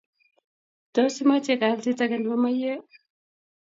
[0.95, 2.87] Tos, imache galsit age nebo maywek?